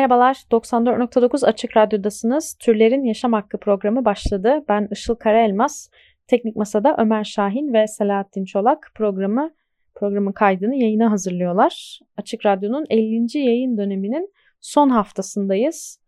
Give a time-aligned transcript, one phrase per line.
[0.00, 2.56] Merhabalar, 94.9 Açık Radyo'dasınız.
[2.60, 4.64] Türlerin Yaşam Hakkı programı başladı.
[4.68, 5.90] Ben Işıl Karaelmaz.
[6.26, 9.50] Teknik Masa'da Ömer Şahin ve Selahattin Çolak programı
[9.94, 12.00] programın kaydını yayına hazırlıyorlar.
[12.16, 13.38] Açık Radyo'nun 50.
[13.38, 16.00] yayın döneminin son haftasındayız.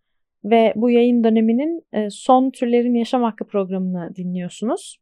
[0.44, 4.98] Ve bu yayın döneminin e, son Türlerin Yaşam Hakkı programını dinliyorsunuz.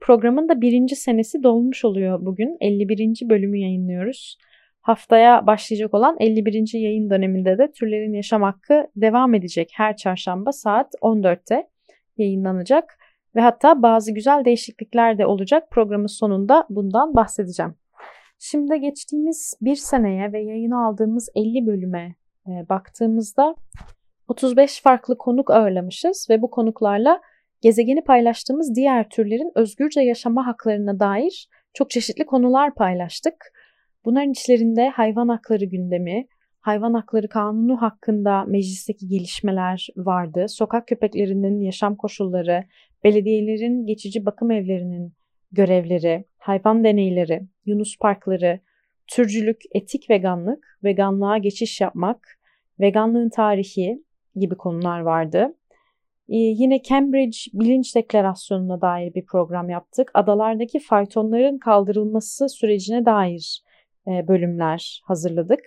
[0.00, 2.56] Programın da birinci senesi dolmuş oluyor bugün.
[2.60, 3.28] 51.
[3.28, 4.38] bölümü yayınlıyoruz.
[4.90, 6.70] Haftaya başlayacak olan 51.
[6.74, 9.70] yayın döneminde de Türlerin Yaşam Hakkı devam edecek.
[9.74, 11.68] Her çarşamba saat 14'te
[12.16, 12.98] yayınlanacak
[13.36, 15.70] ve hatta bazı güzel değişiklikler de olacak.
[15.70, 17.74] Programın sonunda bundan bahsedeceğim.
[18.38, 22.14] Şimdi geçtiğimiz bir seneye ve yayına aldığımız 50 bölüme
[22.46, 23.54] e, baktığımızda
[24.28, 27.20] 35 farklı konuk ağırlamışız ve bu konuklarla
[27.60, 33.34] gezegeni paylaştığımız diğer türlerin özgürce yaşama haklarına dair çok çeşitli konular paylaştık.
[34.04, 36.26] Bunların içlerinde hayvan hakları gündemi,
[36.60, 40.46] hayvan hakları kanunu hakkında meclisteki gelişmeler vardı.
[40.48, 42.64] Sokak köpeklerinin yaşam koşulları,
[43.04, 45.12] belediyelerin geçici bakım evlerinin
[45.52, 48.60] görevleri, hayvan deneyleri, yunus parkları,
[49.06, 52.38] türcülük, etik veganlık, veganlığa geçiş yapmak,
[52.80, 54.04] veganlığın tarihi
[54.36, 55.56] gibi konular vardı.
[56.28, 60.10] Ee, yine Cambridge Bilinç Deklarasyonu'na dair bir program yaptık.
[60.14, 63.62] Adalardaki faytonların kaldırılması sürecine dair
[64.06, 65.60] bölümler hazırladık.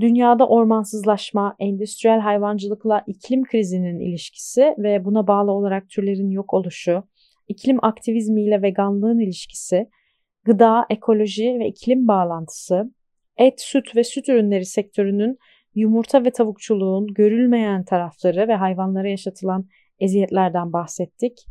[0.00, 7.04] Dünyada ormansızlaşma, endüstriyel hayvancılıkla iklim krizinin ilişkisi ve buna bağlı olarak türlerin yok oluşu,
[7.48, 9.88] iklim aktivizmiyle veganlığın ilişkisi,
[10.44, 12.92] gıda, ekoloji ve iklim bağlantısı,
[13.36, 15.38] et, süt ve süt ürünleri sektörünün
[15.74, 19.68] yumurta ve tavukçuluğun görülmeyen tarafları ve hayvanlara yaşatılan
[20.00, 21.46] eziyetlerden bahsettik.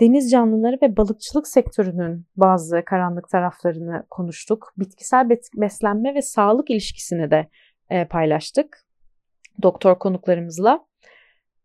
[0.00, 4.72] Deniz canlıları ve balıkçılık sektörünün bazı karanlık taraflarını konuştuk.
[4.76, 7.48] Bitkisel beslenme ve sağlık ilişkisini de
[7.90, 8.84] e, paylaştık
[9.62, 10.86] doktor konuklarımızla.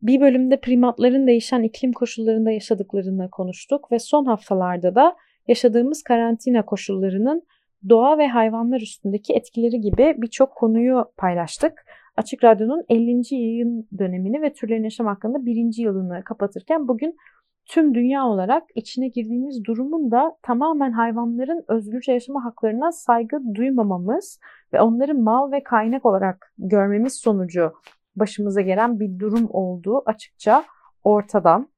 [0.01, 5.15] Bir bölümde primatların değişen iklim koşullarında yaşadıklarını konuştuk ve son haftalarda da
[5.47, 7.43] yaşadığımız karantina koşullarının
[7.89, 11.85] doğa ve hayvanlar üstündeki etkileri gibi birçok konuyu paylaştık.
[12.17, 13.21] Açık Radyo'nun 50.
[13.35, 17.15] yayın dönemini ve türlerin yaşam hakkında birinci yılını kapatırken bugün
[17.65, 24.39] tüm dünya olarak içine girdiğimiz durumun da tamamen hayvanların özgürce yaşama haklarına saygı duymamamız
[24.73, 27.73] ve onları mal ve kaynak olarak görmemiz sonucu
[28.15, 30.63] başımıza gelen bir durum olduğu açıkça
[31.03, 31.73] ortadan.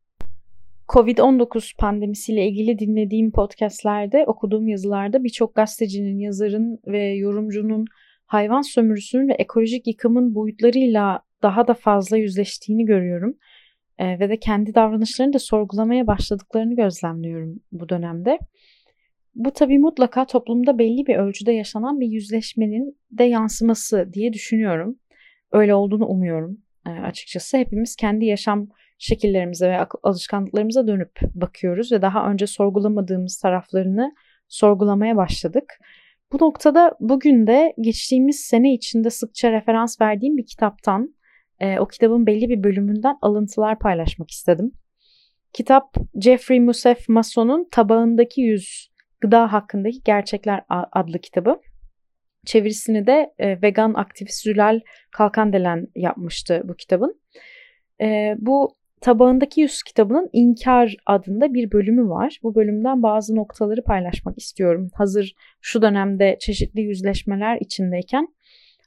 [0.87, 7.85] Covid-19 pandemisiyle ilgili dinlediğim podcastlerde, okuduğum yazılarda birçok gazetecinin, yazarın ve yorumcunun
[8.25, 13.37] hayvan sömürüsünün ve ekolojik yıkımın boyutlarıyla daha da fazla yüzleştiğini görüyorum.
[13.97, 18.39] E, ve de kendi davranışlarını da sorgulamaya başladıklarını gözlemliyorum bu dönemde.
[19.35, 24.99] Bu tabii mutlaka toplumda belli bir ölçüde yaşanan bir yüzleşmenin de yansıması diye düşünüyorum.
[25.51, 26.57] Öyle olduğunu umuyorum
[26.87, 27.57] e, açıkçası.
[27.57, 28.67] Hepimiz kendi yaşam
[28.97, 34.15] şekillerimize ve alışkanlıklarımıza dönüp bakıyoruz ve daha önce sorgulamadığımız taraflarını
[34.47, 35.79] sorgulamaya başladık.
[36.31, 41.14] Bu noktada bugün de geçtiğimiz sene içinde sıkça referans verdiğim bir kitaptan,
[41.59, 44.71] e, o kitabın belli bir bölümünden alıntılar paylaşmak istedim.
[45.53, 48.89] Kitap Jeffrey Musef Mason'un Tabağındaki Yüz
[49.21, 51.59] Gıda Hakkındaki Gerçekler adlı kitabı.
[52.45, 54.79] Çevirisini de e, vegan aktivist Zülal
[55.11, 57.21] Kalkandelen yapmıştı bu kitabın.
[58.01, 62.39] E, bu Tabağındaki Yüz kitabının İnkar adında bir bölümü var.
[62.43, 64.89] Bu bölümden bazı noktaları paylaşmak istiyorum.
[64.93, 68.27] Hazır şu dönemde çeşitli yüzleşmeler içindeyken.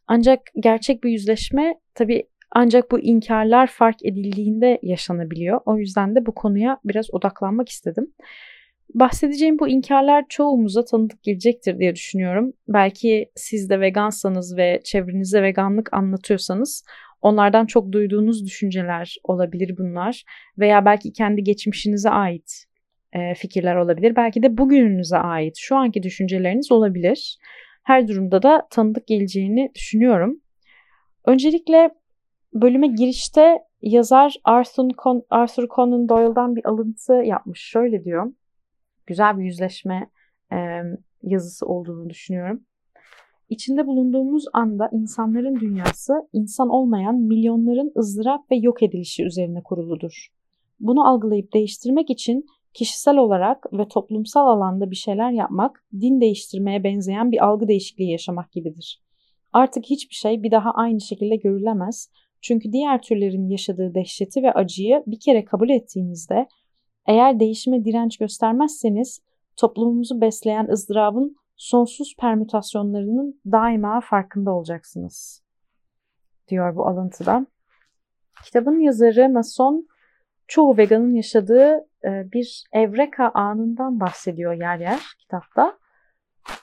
[0.06, 5.60] Ancak gerçek bir yüzleşme tabii ancak bu inkarlar fark edildiğinde yaşanabiliyor.
[5.66, 8.12] O yüzden de bu konuya biraz odaklanmak istedim.
[8.94, 12.52] Bahsedeceğim bu inkarlar çoğumuza tanıdık gelecektir diye düşünüyorum.
[12.68, 16.84] Belki siz de vegansanız ve çevrenize veganlık anlatıyorsanız
[17.22, 20.24] onlardan çok duyduğunuz düşünceler olabilir bunlar.
[20.58, 22.64] Veya belki kendi geçmişinize ait
[23.12, 24.16] e, fikirler olabilir.
[24.16, 27.38] Belki de bugününüze ait şu anki düşünceleriniz olabilir.
[27.82, 30.40] Her durumda da tanıdık geleceğini düşünüyorum.
[31.26, 31.90] Öncelikle
[32.54, 37.60] bölüme girişte yazar Arthur, Con Arthur Conan Doyle'dan bir alıntı yapmış.
[37.60, 38.32] Şöyle diyor.
[39.06, 40.10] Güzel bir yüzleşme
[40.52, 40.56] e,
[41.22, 42.64] yazısı olduğunu düşünüyorum.
[43.48, 50.28] İçinde bulunduğumuz anda insanların dünyası insan olmayan milyonların ızdırap ve yok edilişi üzerine kuruludur.
[50.80, 57.32] Bunu algılayıp değiştirmek için kişisel olarak ve toplumsal alanda bir şeyler yapmak, din değiştirmeye benzeyen
[57.32, 59.02] bir algı değişikliği yaşamak gibidir.
[59.52, 62.10] Artık hiçbir şey bir daha aynı şekilde görülemez.
[62.40, 66.48] Çünkü diğer türlerin yaşadığı dehşeti ve acıyı bir kere kabul ettiğinizde
[67.06, 69.22] eğer değişime direnç göstermezseniz
[69.56, 75.42] toplumumuzu besleyen ızdırabın sonsuz permütasyonlarının daima farkında olacaksınız.
[76.48, 77.46] Diyor bu alıntıda.
[78.44, 79.86] Kitabın yazarı Mason
[80.48, 85.78] çoğu veganın yaşadığı e, bir evreka anından bahsediyor yer yer kitapta.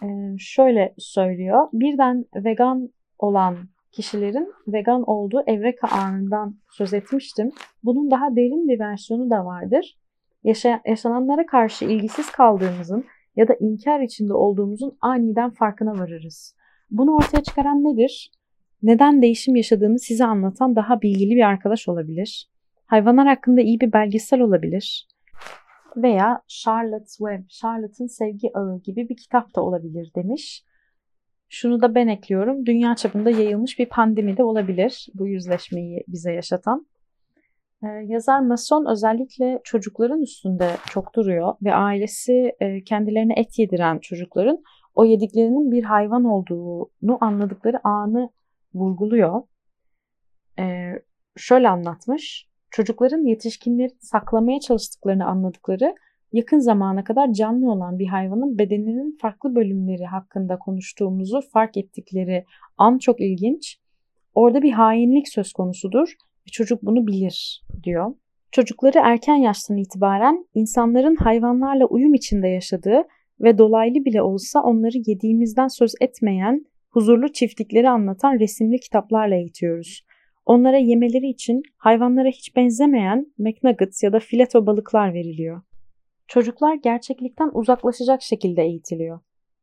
[0.04, 0.08] E,
[0.40, 1.68] şöyle söylüyor.
[1.74, 2.90] Birden vegan
[3.20, 7.52] olan kişilerin vegan olduğu evreka anından söz etmiştim.
[7.84, 9.98] Bunun daha derin bir versiyonu da vardır.
[10.44, 13.06] Yaşa yaşananlara karşı ilgisiz kaldığımızın
[13.36, 16.56] ya da inkar içinde olduğumuzun aniden farkına varırız.
[16.92, 18.32] Bunu ortaya çıkaran nedir?
[18.84, 22.50] Neden değişim yaşadığını size anlatan daha bilgili bir arkadaş olabilir.
[22.86, 25.08] Hayvanlar hakkında iyi bir belgesel olabilir.
[25.96, 30.64] Veya Charlotte Webb, Charlotte'ın Sevgi Ağı gibi bir kitap da olabilir demiş.
[31.50, 32.66] Şunu da ben ekliyorum.
[32.66, 36.88] Dünya çapında yayılmış bir pandemi de olabilir bu yüzleşmeyi bize yaşatan.
[37.84, 44.64] Ee, yazar Mason özellikle çocukların üstünde çok duruyor ve ailesi e, kendilerine et yediren çocukların
[44.96, 48.30] o yediklerinin bir hayvan olduğunu anladıkları anı
[48.74, 49.44] vurguluyor.
[50.60, 50.92] Ee,
[51.38, 52.50] şöyle anlatmış.
[52.72, 55.96] Çocukların yetişkinleri saklamaya çalıştıklarını anladıkları
[56.36, 62.46] yakın zamana kadar canlı olan bir hayvanın bedeninin farklı bölümleri hakkında konuştuğumuzu fark ettikleri
[62.78, 63.78] an çok ilginç.
[64.34, 66.08] Orada bir hainlik söz konusudur
[66.48, 68.14] ve çocuk bunu bilir diyor.
[68.52, 73.04] Çocukları erken yaştan itibaren insanların hayvanlarla uyum içinde yaşadığı
[73.40, 80.06] ve dolaylı bile olsa onları yediğimizden söz etmeyen huzurlu çiftlikleri anlatan resimli kitaplarla eğitiyoruz.
[80.46, 85.62] Onlara yemeleri için hayvanlara hiç benzemeyen McNuggets ya da fileto balıklar veriliyor.
[86.28, 89.20] Çocuklar gerçeklikten uzaklaşacak şekilde eğitiliyor.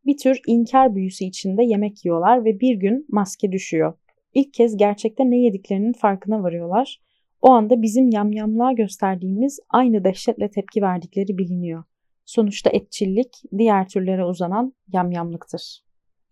[0.07, 3.95] Bir tür inkar büyüsü içinde yemek yiyorlar ve bir gün maske düşüyor.
[4.35, 7.01] İlk kez gerçekte ne yediklerinin farkına varıyorlar.
[7.43, 11.85] O anda bizim yamyamlığa gösterdiğimiz aynı dehşetle tepki verdikleri biliniyor.
[12.25, 15.83] Sonuçta etçillik diğer türlere uzanan yamyamlıktır.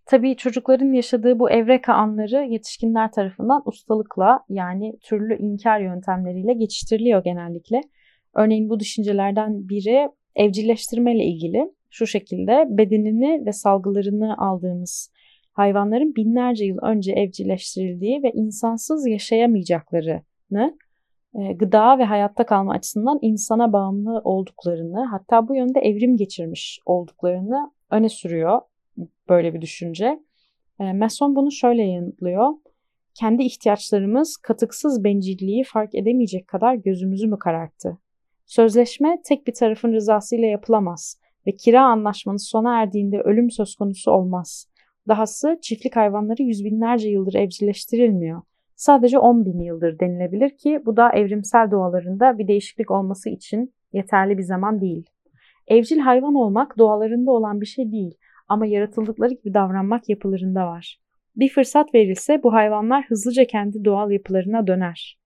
[0.06, 7.80] Tabii çocukların yaşadığı bu evreka anları yetişkinler tarafından ustalıkla yani türlü inkar yöntemleriyle geçiştiriliyor genellikle.
[8.34, 15.10] Örneğin bu düşüncelerden biri evcilleştirme ile ilgili şu şekilde bedenini ve salgılarını aldığımız
[15.52, 20.78] hayvanların binlerce yıl önce evcilleştirildiği ve insansız yaşayamayacaklarını,
[21.34, 27.72] e, gıda ve hayatta kalma açısından insana bağımlı olduklarını, hatta bu yönde evrim geçirmiş olduklarını
[27.90, 28.60] öne sürüyor
[29.28, 30.20] böyle bir düşünce.
[30.80, 32.48] E, Mason bunu şöyle yanıtlıyor.
[33.14, 37.98] Kendi ihtiyaçlarımız katıksız bencilliği fark edemeyecek kadar gözümüzü mü kararttı?
[38.50, 44.68] Sözleşme tek bir tarafın rızasıyla yapılamaz ve kira anlaşmanız sona erdiğinde ölüm söz konusu olmaz.
[45.08, 48.42] Dahası çiftlik hayvanları yüz binlerce yıldır evcilleştirilmiyor.
[48.76, 54.38] Sadece 10 bin yıldır denilebilir ki bu da evrimsel doğalarında bir değişiklik olması için yeterli
[54.38, 55.06] bir zaman değil.
[55.68, 58.14] Evcil hayvan olmak doğalarında olan bir şey değil
[58.48, 61.00] ama yaratıldıkları gibi davranmak yapılarında var.
[61.36, 65.19] Bir fırsat verilse bu hayvanlar hızlıca kendi doğal yapılarına döner.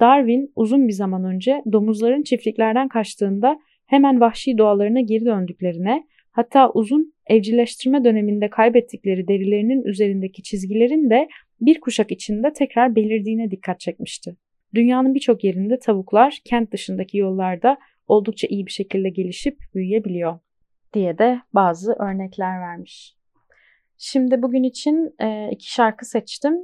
[0.00, 7.14] Darwin uzun bir zaman önce domuzların çiftliklerden kaçtığında hemen vahşi doğalarına geri döndüklerine, hatta uzun
[7.26, 11.28] evcilleştirme döneminde kaybettikleri derilerinin üzerindeki çizgilerin de
[11.60, 14.36] bir kuşak içinde tekrar belirdiğine dikkat çekmişti.
[14.74, 20.38] Dünyanın birçok yerinde tavuklar kent dışındaki yollarda oldukça iyi bir şekilde gelişip büyüyebiliyor
[20.94, 23.16] diye de bazı örnekler vermiş.
[23.98, 25.14] Şimdi bugün için
[25.50, 26.54] iki şarkı seçtim.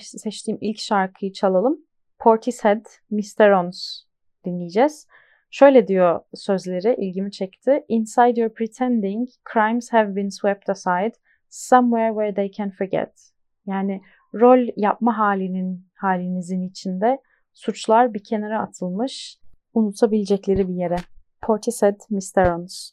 [0.00, 1.89] seçtiğim ilk şarkıyı çalalım.
[2.20, 3.50] Portishead Mr.
[3.50, 4.02] Ons
[4.44, 5.06] dinleyeceğiz.
[5.50, 7.84] Şöyle diyor sözleri ilgimi çekti.
[7.88, 11.12] Inside your pretending, crimes have been swept aside,
[11.48, 13.32] somewhere where they can forget.
[13.66, 14.02] Yani
[14.34, 17.18] rol yapma halinin halinizin içinde
[17.52, 19.38] suçlar bir kenara atılmış,
[19.74, 20.96] unutabilecekleri bir yere.
[21.42, 22.54] Portishead Mr.
[22.54, 22.92] Ons.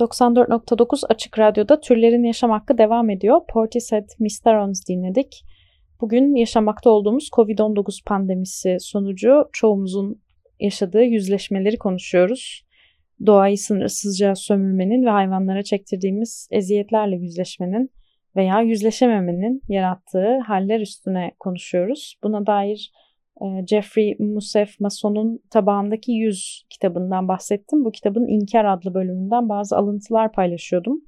[0.00, 3.40] ...94.9 Açık Radyo'da Türlerin Yaşam Hakkı devam ediyor.
[3.48, 5.44] Portishead Misterons dinledik.
[6.00, 10.22] Bugün yaşamakta olduğumuz Covid-19 pandemisi sonucu çoğumuzun
[10.60, 12.64] yaşadığı yüzleşmeleri konuşuyoruz.
[13.26, 17.90] Doğayı sınırsızca sömürmenin ve hayvanlara çektirdiğimiz eziyetlerle yüzleşmenin
[18.36, 22.18] veya yüzleşememenin yarattığı haller üstüne konuşuyoruz.
[22.22, 22.92] Buna dair
[23.66, 27.84] Jeffrey Musef Mason'un Tabağındaki Yüz kitabından bahsettim.
[27.84, 31.04] Bu kitabın İnkar adlı bölümünden bazı alıntılar paylaşıyordum.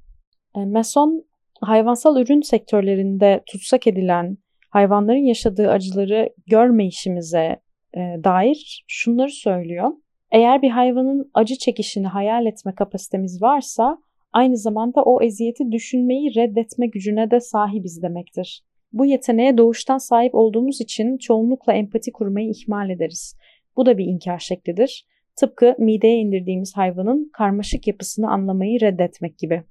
[0.55, 1.25] E, Mason
[1.61, 4.37] hayvansal ürün sektörlerinde tutsak edilen
[4.69, 7.59] hayvanların yaşadığı acıları görmeyişimize
[7.93, 9.91] e, dair şunları söylüyor.
[10.31, 13.97] Eğer bir hayvanın acı çekişini hayal etme kapasitemiz varsa
[14.33, 18.66] aynı zamanda o eziyeti düşünmeyi reddetme gücüne de sahibiz demektir.
[18.97, 23.37] Bu yeteneğe doğuştan sahip olduğumuz için çoğunlukla empati kurmayı ihmal ederiz.
[23.75, 25.07] Bu da bir inkar şeklidir.
[25.35, 29.63] Tıpkı mideye indirdiğimiz hayvanın karmaşık yapısını anlamayı reddetmek gibi.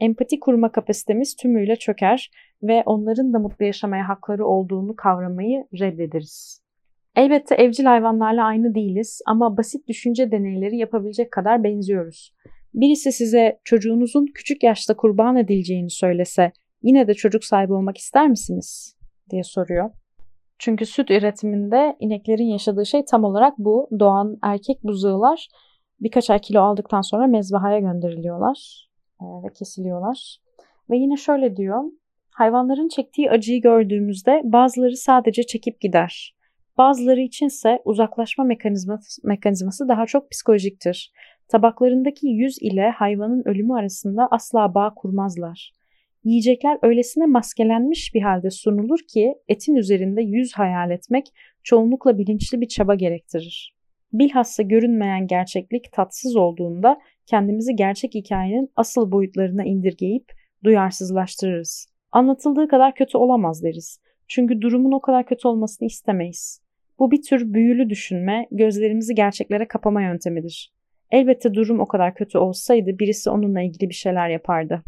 [0.00, 2.30] Empati kurma kapasitemiz tümüyle çöker
[2.62, 6.62] ve onların da mutlu yaşamaya hakları olduğunu kavramayı reddederiz.
[7.16, 12.34] Elbette evcil hayvanlarla aynı değiliz ama basit düşünce deneyleri yapabilecek kadar benziyoruz.
[12.74, 18.96] Birisi size çocuğunuzun küçük yaşta kurban edileceğini söylese yine de çocuk sahibi olmak ister misiniz?
[19.30, 19.90] diye soruyor.
[20.58, 23.88] Çünkü süt üretiminde ineklerin yaşadığı şey tam olarak bu.
[23.98, 25.48] Doğan erkek buzağılar
[26.02, 28.88] birkaç ay kilo aldıktan sonra mezbahaya gönderiliyorlar
[29.20, 30.36] ve kesiliyorlar.
[30.90, 31.82] Ve yine şöyle diyor.
[32.30, 36.36] Hayvanların çektiği acıyı gördüğümüzde bazıları sadece çekip gider.
[36.78, 41.12] Bazıları içinse uzaklaşma mekanizması, mekanizması daha çok psikolojiktir.
[41.48, 45.72] Tabaklarındaki yüz ile hayvanın ölümü arasında asla bağ kurmazlar.
[46.24, 51.26] Yiyecekler öylesine maskelenmiş bir halde sunulur ki etin üzerinde yüz hayal etmek
[51.62, 53.74] çoğunlukla bilinçli bir çaba gerektirir.
[54.12, 60.32] Bilhassa görünmeyen gerçeklik tatsız olduğunda kendimizi gerçek hikayenin asıl boyutlarına indirgeyip
[60.64, 61.86] duyarsızlaştırırız.
[62.12, 64.00] Anlatıldığı kadar kötü olamaz deriz.
[64.28, 66.60] Çünkü durumun o kadar kötü olmasını istemeyiz.
[66.98, 70.72] Bu bir tür büyülü düşünme, gözlerimizi gerçeklere kapama yöntemidir.
[71.10, 74.82] Elbette durum o kadar kötü olsaydı birisi onunla ilgili bir şeyler yapardı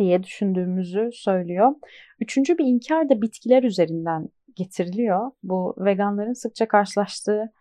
[0.00, 1.74] diye düşündüğümüzü söylüyor.
[2.20, 5.30] Üçüncü bir inkar da bitkiler üzerinden getiriliyor.
[5.42, 7.52] Bu veganların sıkça karşılaştığı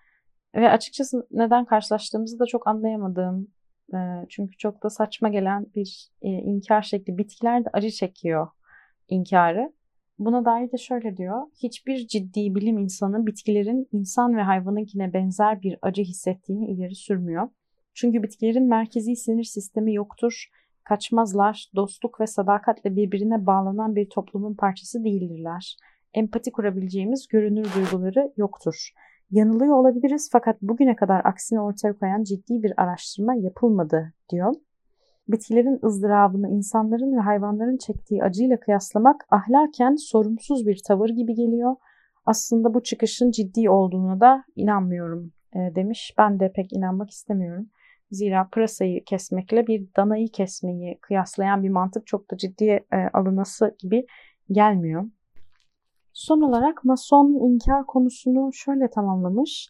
[0.56, 3.48] ve açıkçası neden karşılaştığımızı da çok anlayamadığım
[4.30, 7.18] çünkü çok da saçma gelen bir inkar şekli.
[7.18, 8.48] Bitkiler de acı çekiyor
[9.10, 9.74] inkarı.
[10.20, 11.42] Buna dair de şöyle diyor.
[11.64, 17.50] Hiçbir ciddi bilim insanı bitkilerin insan ve hayvanınkine benzer bir acı hissettiğini ileri sürmüyor.
[17.94, 20.50] Çünkü bitkilerin merkezi sinir sistemi yoktur.
[20.90, 25.78] Kaçmazlar, dostluk ve sadakatle birbirine bağlanan bir toplumun parçası değildirler.
[26.14, 28.90] empati kurabileceğimiz görünür duyguları yoktur.
[29.32, 34.54] Yanılıyor olabiliriz fakat bugüne kadar aksini ortaya koyan ciddi bir araştırma yapılmadı diyor.
[35.28, 41.76] Bitkilerin ızdırabını insanların ve hayvanların çektiği acıyla kıyaslamak ahlaken sorumsuz bir tavır gibi geliyor.
[42.26, 46.14] Aslında bu çıkışın ciddi olduğuna da inanmıyorum e, demiş.
[46.18, 47.70] Ben de pek inanmak istemiyorum.
[48.12, 54.06] Zira pırasayı kesmekle bir danayı kesmeyi kıyaslayan bir mantık çok da ciddiye e, alınması gibi
[54.52, 55.06] gelmiyor.
[56.14, 59.70] Son olarak Mason inkar konusunu şöyle tamamlamış.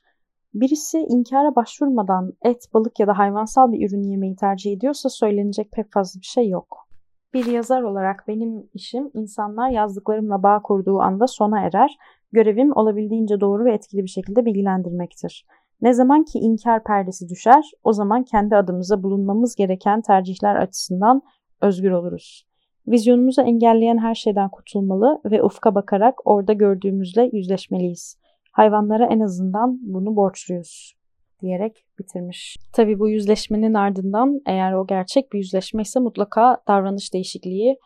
[0.53, 5.91] Birisi inkara başvurmadan et, balık ya da hayvansal bir ürün yemeyi tercih ediyorsa söylenecek pek
[5.91, 6.87] fazla bir şey yok.
[7.33, 11.97] Bir yazar olarak benim işim insanlar yazdıklarımla bağ kurduğu anda sona erer.
[12.31, 15.45] Görevim olabildiğince doğru ve etkili bir şekilde bilgilendirmektir.
[15.81, 21.21] Ne zaman ki inkar perdesi düşer, o zaman kendi adımıza bulunmamız gereken tercihler açısından
[21.61, 22.45] özgür oluruz.
[22.87, 28.17] Vizyonumuzu engelleyen her şeyden kurtulmalı ve ufka bakarak orada gördüğümüzle yüzleşmeliyiz.
[28.51, 30.93] Hayvanlara en azından bunu borçluyuz
[31.41, 32.57] diyerek bitirmiş.
[32.73, 37.77] Tabii bu yüzleşmenin ardından eğer o gerçek bir yüzleşme ise mutlaka davranış değişikliği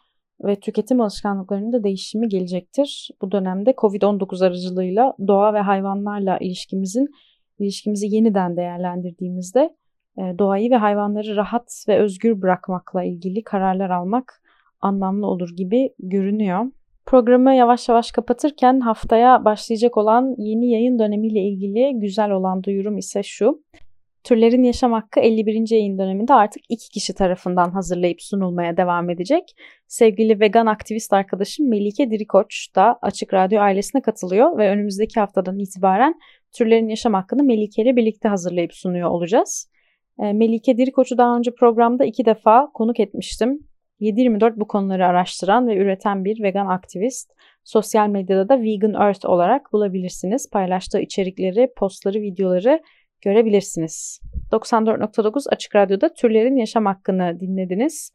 [0.43, 3.10] ve tüketim alışkanlıklarında değişimi gelecektir.
[3.21, 7.08] Bu dönemde Covid-19 aracılığıyla doğa ve hayvanlarla ilişkimizin
[7.60, 9.76] ilişkimizi yeniden değerlendirdiğimizde
[10.18, 14.42] e, doğayı ve hayvanları rahat ve özgür bırakmakla ilgili kararlar almak
[14.82, 16.66] anlamlı olur gibi görünüyor.
[17.06, 23.24] Programı yavaş yavaş kapatırken haftaya başlayacak olan yeni yayın dönemiyle ilgili güzel olan duyurum ise
[23.24, 23.63] şu.
[24.24, 25.72] Türlerin Yaşam Hakkı 51.
[25.72, 29.44] yayın döneminde artık iki kişi tarafından hazırlayıp sunulmaya devam edecek.
[29.88, 36.16] Sevgili vegan aktivist arkadaşım Melike Dirikoç da Açık Radyo ailesine katılıyor ve önümüzdeki haftadan itibaren
[36.54, 39.72] Türlerin Yaşam Hakkı'nı Melike ile birlikte hazırlayıp sunuyor olacağız.
[40.20, 43.60] E, Melike Dirikoç'u daha önce programda iki defa konuk etmiştim.
[44.02, 47.32] 7-24 bu konuları araştıran ve üreten bir vegan aktivist.
[47.63, 50.50] Sosyal medyada da Vegan Earth olarak bulabilirsiniz.
[50.50, 52.82] Paylaştığı içerikleri, postları, videoları
[53.22, 54.22] görebilirsiniz.
[54.52, 58.12] 94.9 Açık Radyo'da Türlerin Yaşam Hakkı'nı dinlediniz.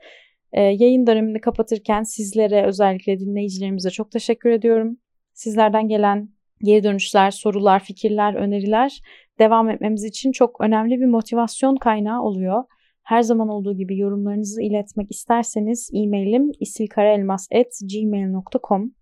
[0.52, 4.98] Ee, yayın dönemini kapatırken sizlere özellikle dinleyicilerimize çok teşekkür ediyorum.
[5.32, 6.28] Sizlerden gelen
[6.62, 9.00] geri dönüşler, sorular, fikirler, öneriler
[9.38, 12.64] devam etmemiz için çok önemli bir motivasyon kaynağı oluyor.
[13.02, 18.92] Her zaman olduğu gibi yorumlarınızı iletmek isterseniz e-mailim isilkaraelmas.gmail.com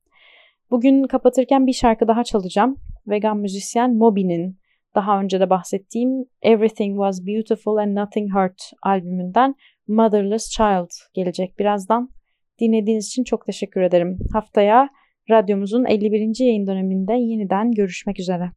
[0.70, 2.76] Bugün kapatırken bir şarkı daha çalacağım.
[3.06, 4.58] Vegan müzisyen Moby'nin
[4.94, 9.54] daha önce de bahsettiğim Everything Was Beautiful and Nothing Hurt albümünden
[9.88, 12.10] Motherless Child gelecek birazdan.
[12.60, 14.18] Dinlediğiniz için çok teşekkür ederim.
[14.32, 14.88] Haftaya
[15.30, 16.44] radyomuzun 51.
[16.44, 18.50] yayın döneminde yeniden görüşmek üzere.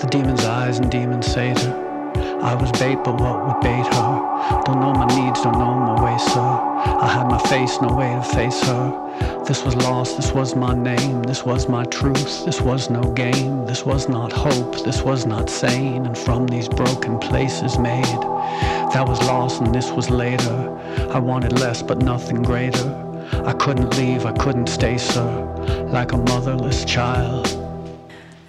[0.00, 1.86] The demon's eyes and demon satyr.
[2.42, 4.62] I was bait, but what would bait her?
[4.66, 6.40] Don't know my needs, don't know my ways, sir.
[6.40, 9.44] I had my face, no way to face her.
[9.46, 13.64] This was lost, this was my name, this was my truth, this was no game,
[13.64, 18.04] this was not hope, this was not sane, and from these broken places made.
[18.92, 20.78] That was lost and this was later.
[21.10, 22.86] I wanted less but nothing greater.
[23.46, 27.46] I couldn't leave, I couldn't stay, sir, like a motherless child.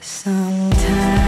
[0.02, 1.27] Sometimes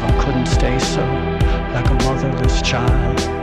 [0.00, 1.02] I couldn't stay so
[1.74, 3.42] like a motherless child.